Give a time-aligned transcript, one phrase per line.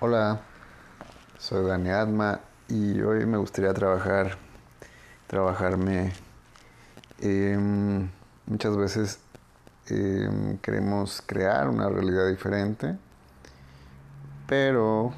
[0.00, 0.42] Hola,
[1.38, 4.38] soy Dani Adma y hoy me gustaría trabajar,
[5.26, 6.12] trabajarme.
[7.18, 8.08] Em,
[8.46, 9.18] muchas veces
[9.88, 12.96] em, queremos crear una realidad diferente,
[14.46, 15.12] pero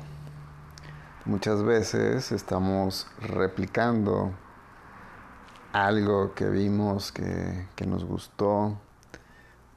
[1.27, 4.33] muchas veces estamos replicando
[5.75, 8.79] algo que vimos que, que nos gustó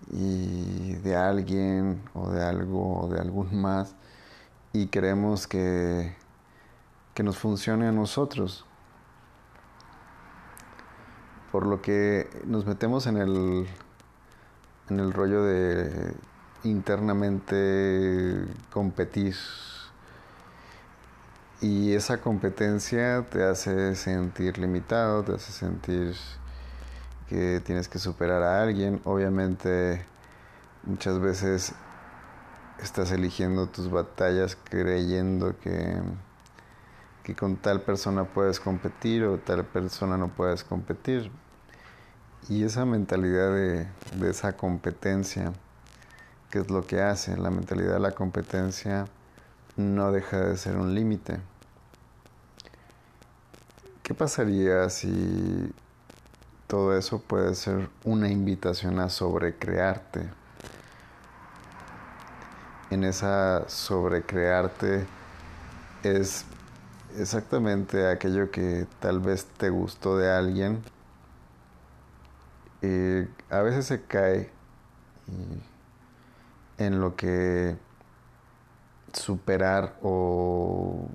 [0.10, 3.98] y de alguien o de algo o de algún más
[4.74, 6.16] y queremos que,
[7.14, 8.66] que nos funcione a nosotros.
[11.52, 13.68] Por lo que nos metemos en el,
[14.90, 16.16] en el rollo de
[16.64, 19.36] internamente competir.
[21.62, 26.16] Y esa competencia te hace sentir limitado, te hace sentir
[27.30, 29.02] que tienes que superar a alguien.
[29.06, 30.04] Obviamente
[30.84, 31.76] muchas veces
[32.84, 36.02] estás eligiendo tus batallas creyendo que,
[37.24, 41.32] que con tal persona puedes competir o tal persona no puedes competir.
[42.50, 45.54] Y esa mentalidad de, de esa competencia,
[46.50, 49.06] que es lo que hace, la mentalidad de la competencia
[49.78, 51.40] no deja de ser un límite.
[54.04, 55.74] ¿Qué pasaría si
[56.68, 60.43] todo eso puede ser una invitación a sobrecrearte?
[62.94, 65.06] En esa sobrecrearte
[66.04, 66.46] es
[67.18, 70.84] exactamente aquello que tal vez te gustó de alguien.
[72.82, 74.50] Eh, a veces se cae
[76.78, 77.76] en lo que
[79.14, 81.08] superar o,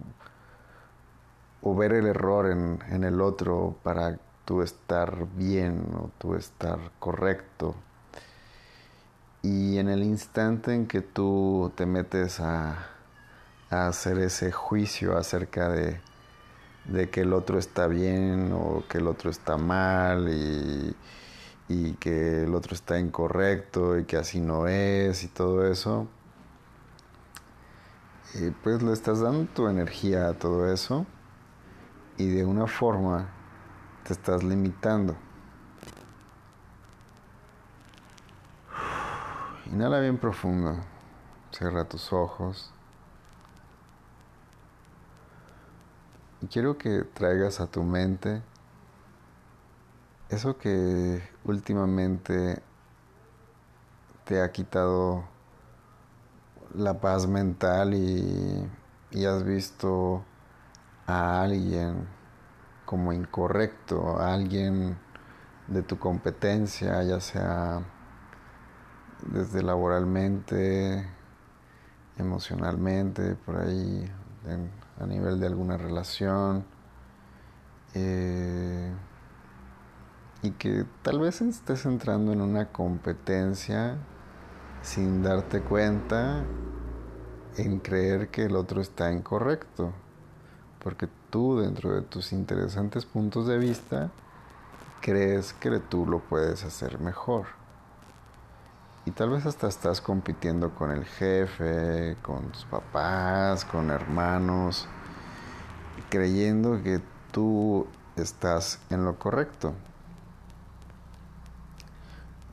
[1.62, 6.78] o ver el error en, en el otro para tú estar bien o tú estar
[6.98, 7.74] correcto.
[9.42, 12.86] Y en el instante en que tú te metes a,
[13.70, 16.00] hacer ese juicio acerca de,
[17.10, 20.96] que el otro está bien o que el otro está mal y,
[21.68, 26.08] y, que el otro está incorrecto y que así no es y todo eso,
[28.34, 31.06] y pues le estás dando tu energía a todo eso
[32.18, 33.28] y de una forma
[34.04, 35.16] te estás limitando.
[39.78, 40.76] Inhala bien profundo.
[41.52, 42.72] Cierra tus ojos.
[46.40, 48.42] Y quiero que traigas a tu mente
[50.30, 52.60] eso que últimamente
[54.24, 55.22] te ha quitado
[56.74, 58.68] la paz mental y,
[59.12, 60.24] y, has visto
[61.06, 62.08] a alguien
[62.84, 64.98] como incorrecto, a alguien
[65.68, 67.84] de tu competencia, ya sea
[69.32, 71.06] desde laboralmente,
[72.16, 74.10] emocionalmente, por ahí,
[75.00, 76.64] a nivel de alguna relación.
[77.94, 78.92] Eh,
[80.42, 83.96] y que tal vez estés entrando en una competencia
[84.82, 86.44] sin darte cuenta
[87.56, 89.92] en creer que el otro está incorrecto,
[90.78, 94.10] porque tú dentro de tus interesantes puntos de vista
[95.00, 97.57] crees que tú lo puedes hacer mejor.
[99.08, 104.86] Y tal vez hasta estás compitiendo con el jefe, con tus papás, con hermanos,
[106.10, 107.00] creyendo que
[107.32, 107.86] tú
[108.16, 109.72] estás en lo correcto.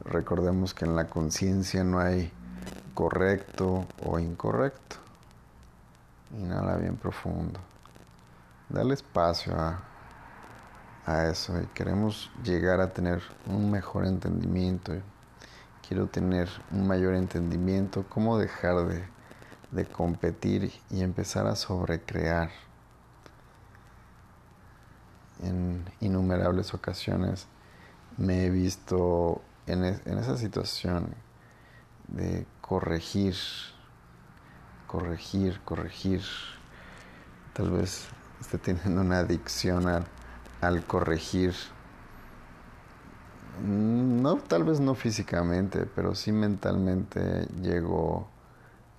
[0.05, 2.31] Recordemos que en la conciencia no hay
[2.93, 4.95] correcto o incorrecto.
[6.39, 7.59] Inhala bien profundo.
[8.69, 9.81] Dale espacio a,
[11.05, 14.93] a eso y queremos llegar a tener un mejor entendimiento
[15.87, 19.03] quiero tener un mayor entendimiento, cómo dejar de,
[19.71, 22.49] de competir y empezar a sobrecrear.
[25.43, 27.47] En innumerables ocasiones
[28.17, 31.13] me he visto en, en esa situación
[32.07, 33.35] de corregir,
[34.87, 36.21] corregir, corregir.
[37.53, 38.07] Tal vez
[38.39, 40.05] esté teniendo una adicción al,
[40.61, 41.53] al corregir
[43.61, 48.27] no, tal vez no físicamente, pero sí mentalmente llego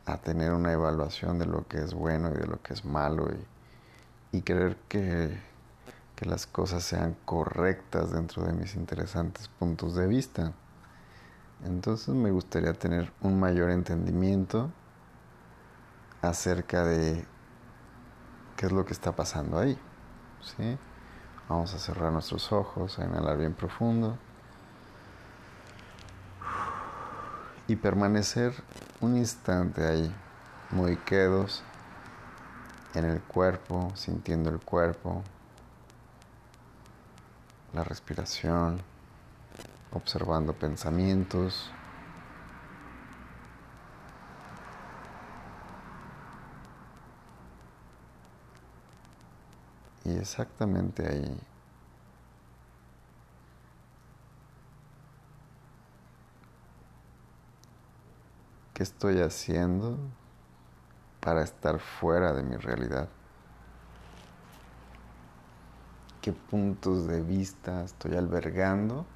[0.05, 3.29] a tener una evaluación de lo que es bueno y de lo que es malo
[4.33, 5.39] y, y creer que,
[6.15, 10.53] que las cosas sean correctas dentro de mis interesantes puntos de vista.
[11.65, 14.71] Entonces me gustaría tener un mayor entendimiento
[16.23, 17.25] acerca de
[18.57, 19.79] qué es lo que está pasando ahí.
[20.41, 20.79] ¿sí?
[21.49, 24.19] Vamos a cerrar nuestros ojos, a inhalar bien profundo.
[27.69, 28.55] Y permanecer
[29.01, 30.15] un instante ahí,
[30.71, 31.63] muy quedos,
[32.95, 35.23] en el cuerpo, sintiendo el cuerpo,
[37.75, 38.81] la respiración,
[39.93, 41.71] observando pensamientos.
[50.05, 51.41] Y exactamente ahí
[58.77, 59.97] ¿Qué estoy haciendo
[61.21, 63.09] para estar fuera de mi realidad?
[66.21, 69.07] ¿Qué puntos de vista estoy albergando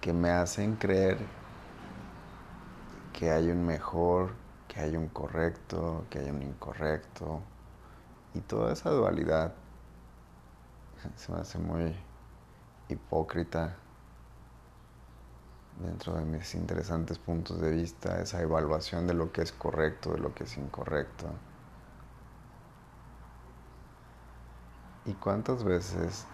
[0.00, 1.18] que me hacen creer
[3.12, 4.34] que hay un mejor,
[4.68, 7.40] que hay un correcto, que hay un incorrecto?
[8.32, 9.54] Y toda esa dualidad
[11.16, 11.96] se me hace muy
[12.88, 13.74] hipócrita
[15.80, 20.18] dentro de mis interesantes puntos de vista, esa evaluación de lo que es correcto, de
[20.18, 21.26] lo que es incorrecto.
[25.04, 26.26] ¿Y cuántas veces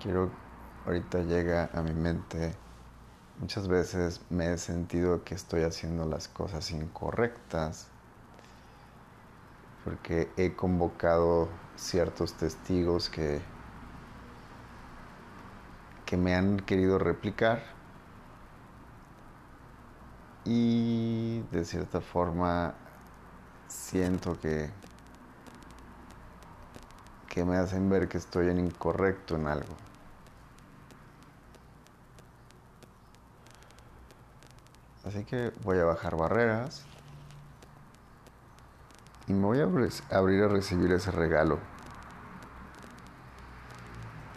[0.00, 0.30] quiero,
[0.84, 2.54] ahorita llega a mi mente,
[3.38, 7.88] muchas veces me he sentido que estoy haciendo las cosas incorrectas
[9.84, 13.40] porque he convocado ciertos testigos que,
[16.06, 17.81] que me han querido replicar
[20.44, 22.74] y de cierta forma
[23.68, 24.70] siento que
[27.32, 29.74] que me hacen ver que estoy en incorrecto en algo.
[35.06, 36.84] Así que voy a bajar barreras
[39.26, 41.58] y me voy a abrir a recibir ese regalo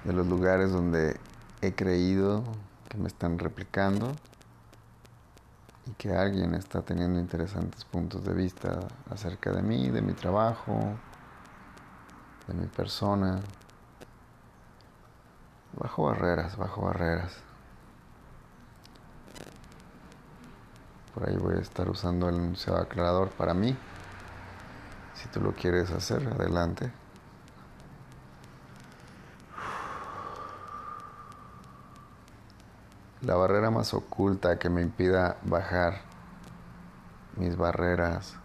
[0.06, 1.19] de los lugares donde
[1.62, 2.46] he creído
[2.88, 4.16] que me están replicando
[5.86, 8.80] y que alguien está teniendo interesantes puntos de vista
[9.10, 10.80] acerca de mí, de mi trabajo,
[12.48, 13.40] de mi persona.
[15.74, 17.34] Bajo barreras, bajo barreras.
[21.14, 23.76] Por ahí voy a estar usando el enunciado aclarador para mí.
[25.14, 26.92] Si tú lo quieres hacer, adelante.
[33.25, 35.95] La barrera más oculta que me impida bajar
[37.38, 38.36] mis barreras,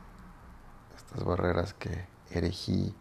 [0.97, 2.95] estas barreras que erigí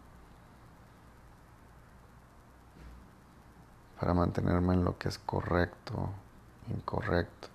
[3.98, 6.10] para mantenerme en lo que es correcto,
[6.68, 7.48] incorrecto.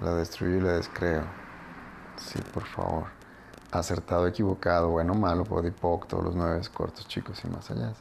[0.00, 1.22] La destruyo y la descreo.
[2.16, 3.04] Sí, por favor.
[3.70, 7.92] Acertado, equivocado, bueno, malo, podipoc, todos los nueve cortos, chicos y más allá.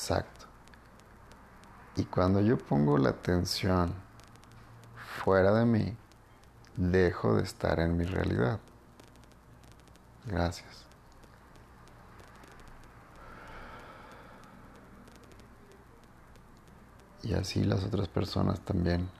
[0.00, 0.46] Exacto.
[1.94, 3.92] Y cuando yo pongo la atención
[5.22, 5.94] fuera de mí,
[6.74, 8.58] dejo de estar en mi realidad.
[10.24, 10.86] Gracias.
[17.22, 19.10] Y así las otras personas también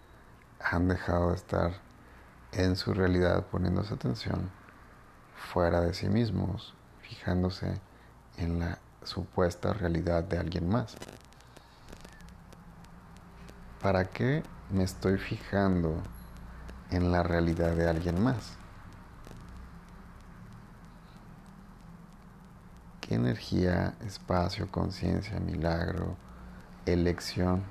[0.63, 1.73] han dejado de estar
[2.53, 4.51] en su realidad poniéndose atención
[5.53, 6.73] fuera de sí mismos,
[7.03, 7.79] fijándose
[8.39, 10.97] en la supuesta realidad de alguien más.
[13.81, 16.03] ¿Para qué me estoy fijando
[16.91, 18.57] en la realidad de alguien más?
[23.01, 26.17] ¿Qué energía, espacio, conciencia, milagro,
[26.87, 27.63] elección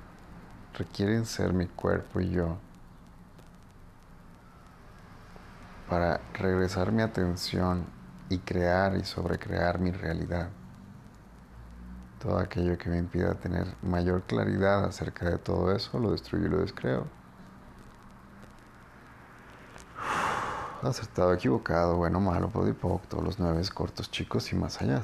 [0.76, 2.58] requieren ser mi cuerpo y yo
[5.88, 7.86] para regresar mi atención
[8.28, 10.50] y crear y sobrecrear mi realidad?
[12.20, 16.50] Todo aquello que me impida tener mayor claridad acerca de todo eso, lo destruyo y
[16.50, 17.06] lo descreo.
[20.82, 25.02] Acertado, equivocado, bueno, malo, podipoc, todos los nueve cortos, chicos y más allá.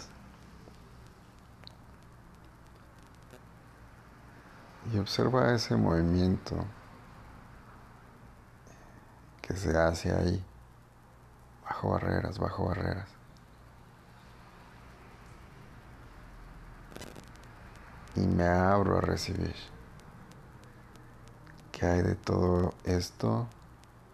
[4.92, 6.54] Y observa ese movimiento
[9.40, 10.44] que se hace ahí,
[11.64, 13.15] bajo barreras, bajo barreras.
[18.16, 19.54] Y me abro a recibir.
[21.72, 23.46] ¿Qué hay de todo esto?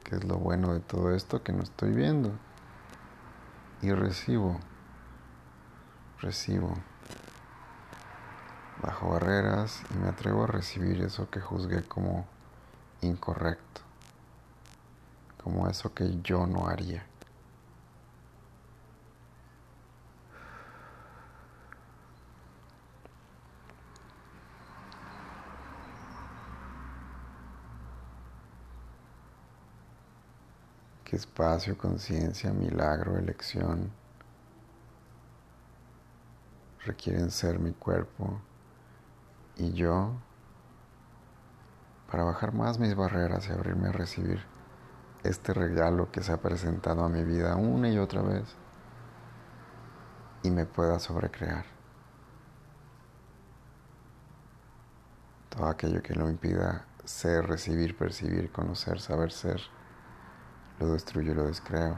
[0.02, 2.32] ¿Qué es lo bueno de todo esto que no estoy viendo?
[3.80, 4.58] Y recibo,
[6.20, 6.74] recibo,
[8.82, 12.26] bajo barreras y me atrevo a recibir eso que juzgué como
[13.00, 13.80] incorrecto,
[15.42, 17.06] como eso que yo no haría.
[31.11, 33.92] que espacio, conciencia, milagro, elección
[36.84, 38.40] requieren ser mi cuerpo
[39.56, 40.14] y yo
[42.10, 44.44] para bajar más mis barreras y abrirme a recibir
[45.22, 48.56] este regalo que se ha presentado a mi vida una y otra vez
[50.42, 51.66] y me pueda sobrecrear.
[55.50, 59.60] Todo aquello que lo impida ser, recibir, percibir, conocer, saber ser,
[60.78, 61.96] lo destruyo lo descreo.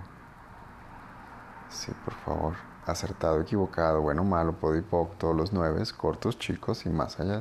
[1.69, 2.55] Sí, por favor.
[2.87, 7.41] Acertado, equivocado, bueno, malo, podipoc, todos los nueve, cortos, chicos y más allá.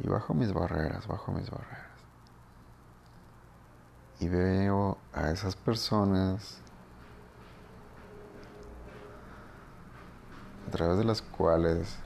[0.00, 1.90] Y bajo mis barreras, bajo mis barreras.
[4.18, 6.60] Y veo a esas personas
[10.66, 11.98] a través de las cuales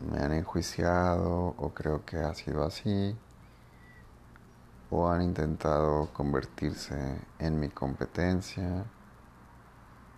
[0.00, 3.16] me han enjuiciado o creo que ha sido así
[4.90, 8.84] o han intentado convertirse en mi competencia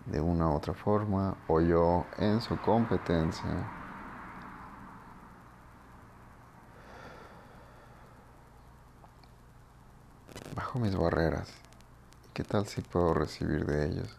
[0.05, 3.71] de una u otra forma o yo en su competencia.
[10.55, 11.49] Bajo mis barreras.
[12.33, 14.17] ¿Qué tal si puedo recibir de ellos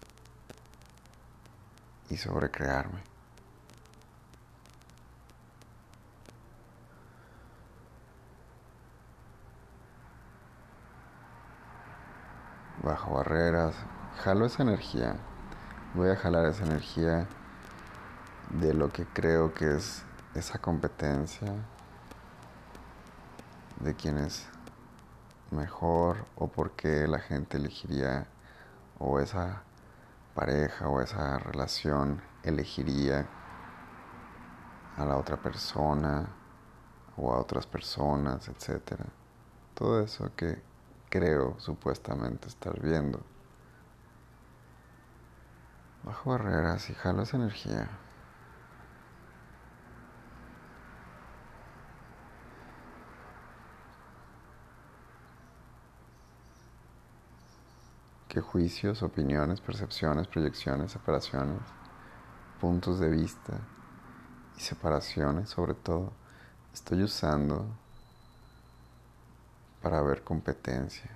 [2.09, 3.20] y sobrecrearme?
[12.83, 13.75] Bajo barreras,
[14.23, 15.17] jalo esa energía,
[15.95, 17.27] voy a jalar esa energía
[18.51, 20.03] de lo que creo que es
[20.35, 21.53] esa competencia,
[23.81, 24.47] de quién es
[25.51, 28.27] mejor o por qué la gente elegiría
[28.99, 29.63] o esa
[30.35, 33.27] pareja o esa relación elegiría
[34.97, 36.29] a la otra persona
[37.17, 39.07] o a otras personas, etcétera.
[39.75, 40.70] Todo eso que
[41.11, 43.21] creo supuestamente estar viendo.
[46.05, 47.91] Bajo barreras y jalo esa energía.
[58.29, 61.61] ¿Qué juicios, opiniones, percepciones, proyecciones, separaciones,
[62.61, 63.59] puntos de vista
[64.57, 66.13] y separaciones sobre todo
[66.73, 67.67] estoy usando
[69.83, 71.11] para ver competencia.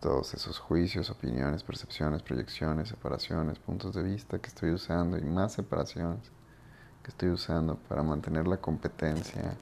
[0.00, 5.54] Todos esos juicios, opiniones, percepciones, proyecciones, separaciones, puntos de vista que estoy usando y más
[5.54, 6.30] separaciones
[7.02, 9.56] que estoy usando para mantener la competencia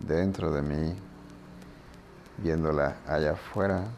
[0.00, 0.94] dentro de mí,
[2.38, 3.88] viéndola allá afuera,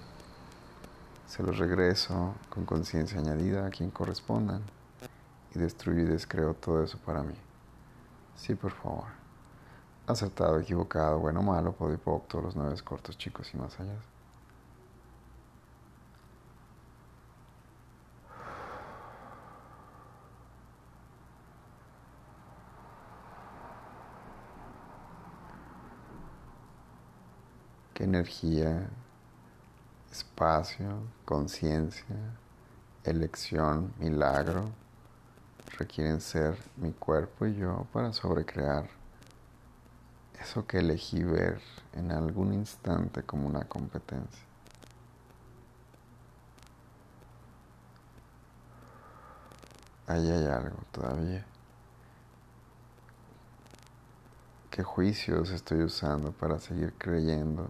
[1.27, 4.63] se los regreso con conciencia añadida a quien correspondan
[5.59, 7.35] destruyo y descreo todo eso para mí.
[8.37, 9.07] Sí, por favor.
[10.07, 13.97] Acertado, equivocado, bueno, malo, podipoc, todos los nueve cortos, chicos y más allá.
[27.99, 28.89] qué energía,
[30.13, 32.17] espacio, conciencia,
[33.03, 34.71] elección, milagro
[35.77, 38.89] requieren ser mi cuerpo y yo para sobrecrear
[40.41, 41.61] eso que elegí ver
[41.95, 44.45] en algún instante como una competencia.
[50.07, 51.45] Ahí hay algo todavía.
[54.71, 57.69] ¿Qué juicios estoy usando para seguir creyendo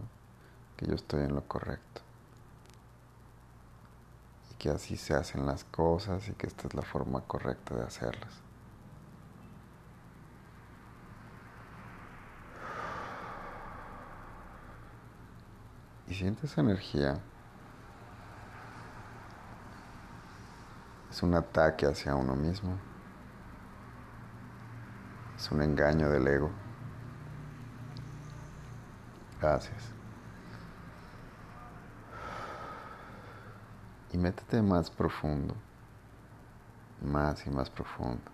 [0.77, 2.08] que yo estoy en lo correcto?
[4.59, 8.41] Que así se hacen las cosas y que esta es la forma correcta de hacerlas.
[16.07, 17.21] Y siente esa energía.
[21.09, 22.77] Es un ataque hacia uno mismo.
[25.37, 26.51] Es un engaño del ego.
[29.39, 29.98] Gracias.
[34.11, 35.55] Y métete más profundo,
[37.01, 38.31] más y más profundo,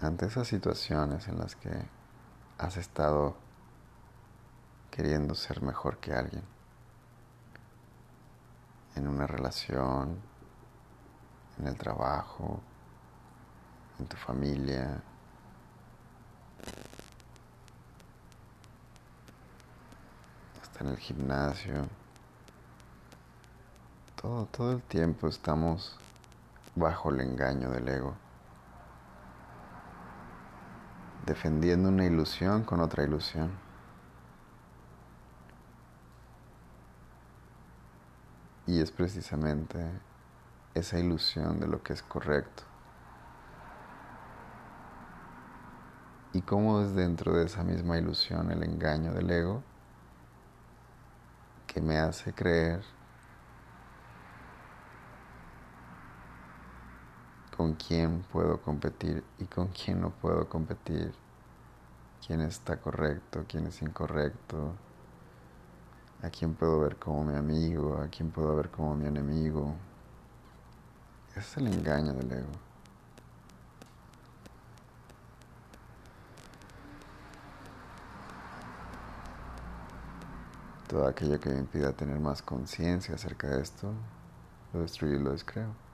[0.00, 1.70] ante esas situaciones en las que
[2.58, 3.36] has estado
[4.90, 6.44] queriendo ser mejor que alguien,
[8.96, 10.18] en una relación,
[11.58, 12.60] en el trabajo,
[13.98, 15.02] en tu familia,
[20.60, 21.99] hasta en el gimnasio.
[24.20, 25.98] Todo, todo el tiempo estamos
[26.74, 28.14] bajo el engaño del ego,
[31.24, 33.50] defendiendo una ilusión con otra ilusión.
[38.66, 39.90] Y es precisamente
[40.74, 42.64] esa ilusión de lo que es correcto.
[46.34, 49.62] Y cómo es dentro de esa misma ilusión el engaño del ego
[51.66, 52.99] que me hace creer
[57.60, 61.12] con quién puedo competir y con quién no puedo competir,
[62.26, 64.72] quién está correcto, quién es incorrecto,
[66.22, 69.74] a quién puedo ver como mi amigo, a quién puedo ver como mi enemigo.
[71.32, 72.52] Ese es el engaño del ego.
[80.88, 83.92] Todo aquello que me impida tener más conciencia acerca de esto,
[84.72, 85.89] lo destruyo y lo descreo.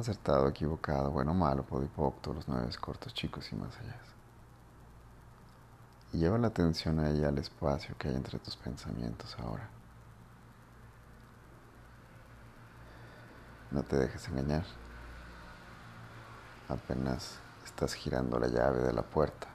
[0.00, 4.00] Acertado, equivocado, bueno, malo, podipocto, los nueve cortos, chicos y más allá.
[6.14, 9.68] Y lleva la atención ahí al espacio que hay entre tus pensamientos ahora.
[13.70, 14.64] No te dejes engañar.
[16.70, 19.48] Apenas estás girando la llave de la puerta.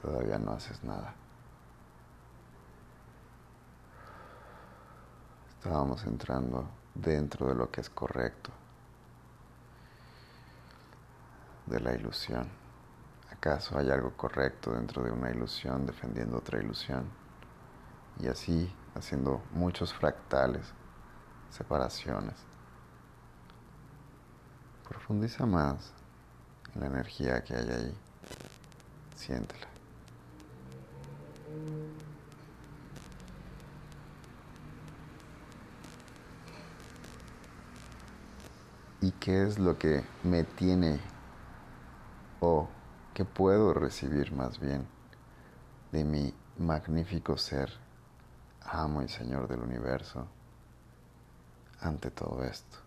[0.00, 1.16] Todavía no haces nada.
[5.66, 8.52] Estábamos entrando dentro de lo que es correcto,
[11.66, 12.48] de la ilusión.
[13.32, 17.10] ¿Acaso hay algo correcto dentro de una ilusión defendiendo otra ilusión?
[18.20, 20.72] Y así haciendo muchos fractales,
[21.50, 22.36] separaciones.
[24.88, 25.92] Profundiza más
[26.76, 27.98] en la energía que hay ahí.
[29.16, 29.66] Siéntela.
[39.06, 41.00] ¿Y qué es lo que me tiene
[42.38, 42.68] o
[43.12, 44.86] que puedo recibir más bien
[45.90, 47.72] de mi magnífico ser,
[48.62, 50.28] amo y Señor del universo,
[51.80, 52.78] ante todo esto?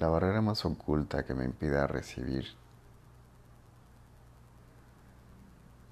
[0.00, 2.44] La barrera más oculta que me impida recibir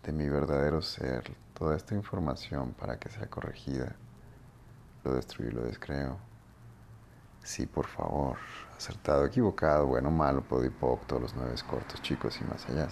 [0.03, 3.95] de mi verdadero ser toda esta información para que sea corregida,
[5.05, 6.32] lo destruyo y lo descreo.
[7.43, 8.39] Sí, por favor.
[8.77, 12.89] Acertado, equivocado, bueno, malo, podipoc, todos los nueve cortos, chicos y más allá.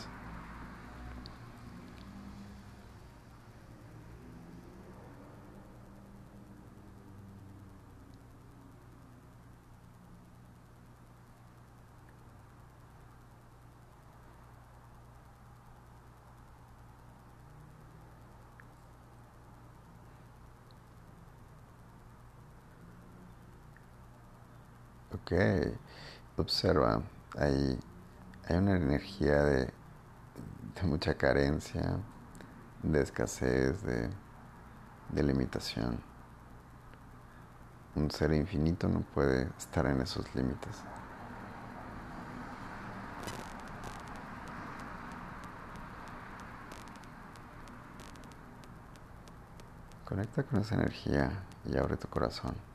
[25.22, 25.32] Ok,
[26.38, 27.02] observa,
[27.38, 27.78] hay,
[28.48, 31.96] hay una energía de, de, mucha carencia,
[32.82, 34.10] de escasez, de,
[35.10, 36.00] de limitación.
[37.94, 40.76] Un ser infinito no puede estar en esos límites.
[50.04, 51.30] Conecta con esa energía
[51.64, 52.69] y abre tu corazón.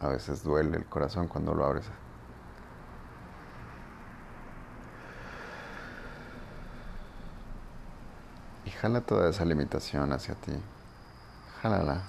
[0.00, 1.86] A veces duele el corazón cuando lo abres.
[8.64, 10.52] Y jala toda esa limitación hacia ti.
[11.62, 12.02] Jálala.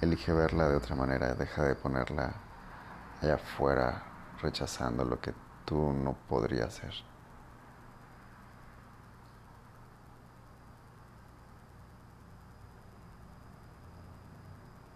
[0.00, 1.34] Elige verla de otra manera.
[1.34, 2.32] Deja de ponerla
[3.20, 4.02] allá afuera,
[4.40, 7.09] rechazando lo que tú no podrías ser.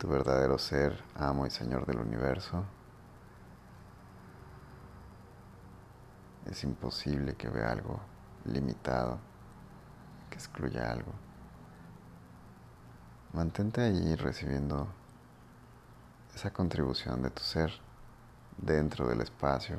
[0.04, 2.62] Tu verdadero ser, amo y Señor del universo,
[6.44, 8.00] es imposible que vea algo
[8.44, 9.18] limitado,
[10.28, 11.10] que excluya algo.
[13.32, 14.88] Mantente ahí recibiendo
[16.34, 17.72] esa contribución de tu ser
[18.58, 19.78] dentro del espacio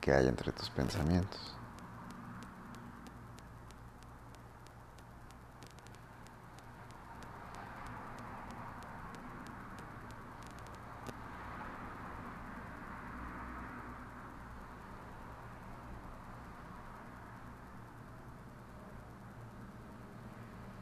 [0.00, 1.59] que hay entre tus pensamientos.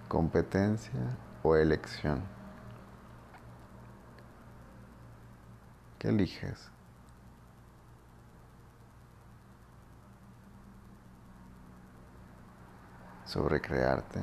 [0.09, 2.23] Competencia o elección.
[5.99, 6.71] ¿Qué eliges?
[13.27, 14.21] Sobre crearte.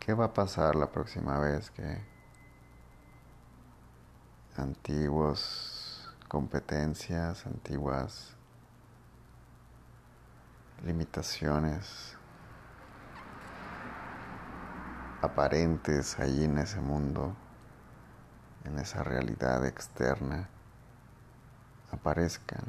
[0.00, 2.02] ¿Qué va a pasar la próxima vez que
[4.56, 8.34] antiguas competencias, antiguas
[10.84, 12.17] limitaciones
[15.20, 17.34] aparentes ahí en ese mundo,
[18.64, 20.48] en esa realidad externa,
[21.92, 22.64] aparezcan?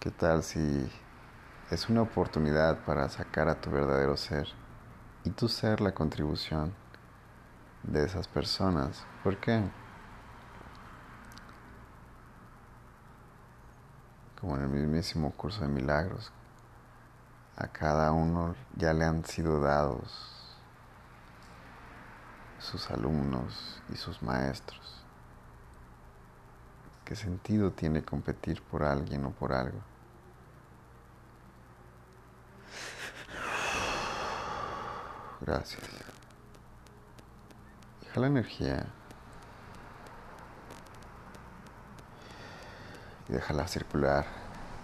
[0.00, 0.88] ¿Qué tal si
[1.70, 4.46] es una oportunidad para sacar a tu verdadero ser
[5.24, 6.72] y tu ser la contribución
[7.82, 9.04] de esas personas?
[9.24, 9.68] ¿Por qué?
[14.40, 16.30] Como en el mismísimo curso de milagros,
[17.56, 20.32] a cada uno ya le han sido dados
[22.60, 25.04] sus alumnos y sus maestros.
[27.04, 29.95] ¿Qué sentido tiene competir por alguien o por algo?
[35.46, 35.80] Gracias.
[38.02, 38.86] Deja la energía.
[43.28, 44.26] Y déjala circular.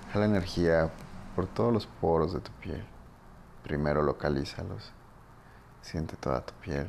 [0.07, 0.89] Deja la energía
[1.35, 2.87] por todos los poros de tu piel.
[3.65, 4.93] Primero localízalos.
[5.81, 6.89] Siente toda tu piel.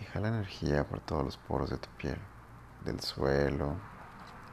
[0.00, 2.18] Y jala energía por todos los poros de tu piel.
[2.82, 3.76] Del suelo,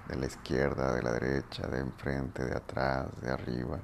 [0.10, 3.80] de la izquierda, de la derecha, de enfrente, de atrás, de arriba.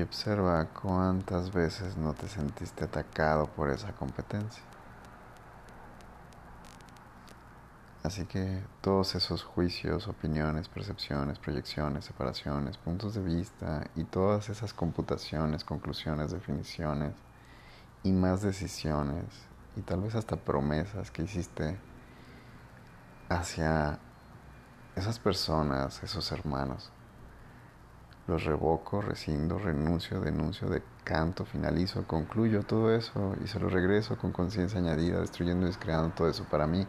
[0.00, 4.62] Y observa cuántas veces no te sentiste atacado por esa competencia.
[8.02, 14.72] Así que todos esos juicios, opiniones, percepciones, proyecciones, separaciones, puntos de vista y todas esas
[14.72, 17.12] computaciones, conclusiones, definiciones
[18.02, 19.26] y más decisiones
[19.76, 21.78] y tal vez hasta promesas que hiciste
[23.28, 23.98] hacia
[24.96, 26.90] esas personas, esos hermanos,
[28.30, 34.30] los revoco, rescindo, renuncio, denuncio, decanto, finalizo, concluyo todo eso y se lo regreso con
[34.32, 36.86] conciencia añadida, destruyendo y descreando todo eso para mí,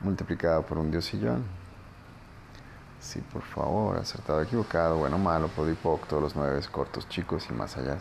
[0.00, 1.44] multiplicado por un diosillón.
[2.98, 7.76] Sí, por favor, acertado, equivocado, bueno, malo, podipoc, todos los nueve cortos, chicos y más
[7.76, 7.98] allá.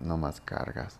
[0.00, 0.98] No más cargas.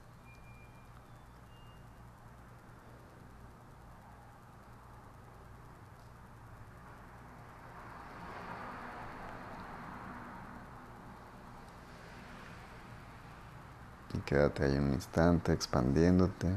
[14.15, 16.55] Y quédate ahí un instante expandiéndote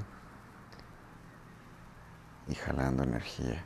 [2.47, 3.65] y jalando energía.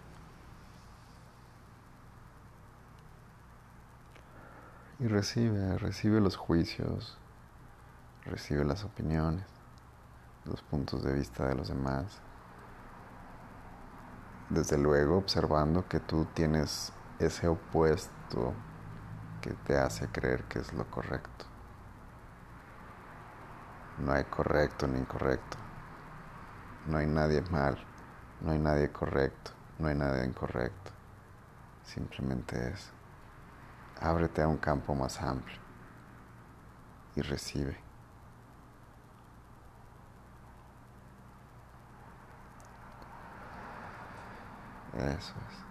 [4.99, 7.17] Y recibe, recibe los juicios,
[8.23, 9.45] recibe las opiniones,
[10.45, 12.21] los puntos de vista de los demás.
[14.49, 18.53] Desde luego observando que tú tienes ese opuesto
[19.41, 21.56] que te hace creer que es lo correcto.
[23.99, 25.57] No hay correcto ni incorrecto.
[26.87, 27.77] No hay nadie mal,
[28.41, 30.91] no hay nadie correcto, no hay nadie incorrecto.
[31.83, 32.91] Simplemente es,
[33.99, 35.59] ábrete a un campo más amplio
[37.15, 37.77] y recibe.
[44.93, 45.67] Eso es.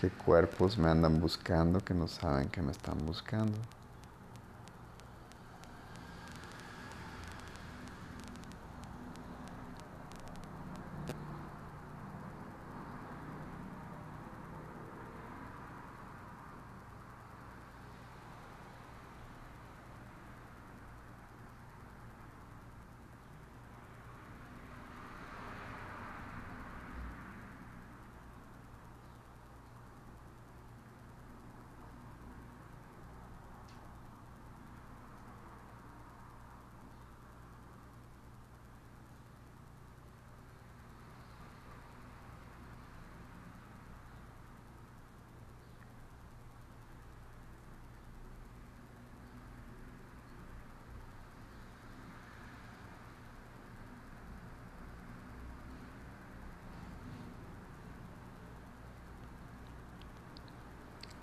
[0.00, 3.58] qué cuerpos me andan buscando que no saben que me están buscando.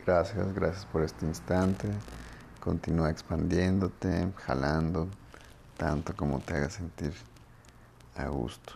[0.07, 1.89] Gracias, gracias por este instante.
[2.61, 5.09] Continúa expandiéndote, jalando,
[5.75, 7.11] tanto como te haga sentir
[8.15, 8.71] a gusto.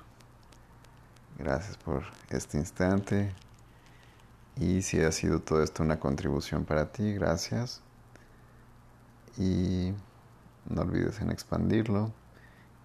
[1.39, 3.33] Gracias por este instante.
[4.57, 7.81] Y si ha sido todo esto una contribución para ti, gracias.
[9.37, 9.93] Y
[10.69, 12.11] no olvides en expandirlo.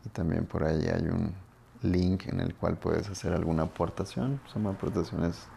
[0.05, 1.35] Y también por ahí hay un
[1.83, 4.41] link en el cual puedes hacer alguna aportación.
[4.53, 5.49] Son aportaciones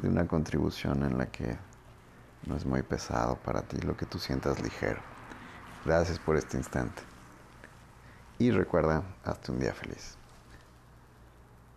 [0.00, 1.56] de una contribución en la que
[2.46, 5.00] no es muy pesado para ti, lo que tú sientas ligero.
[5.84, 7.02] Gracias por este instante.
[8.38, 10.16] Y recuerda, hazte un día feliz.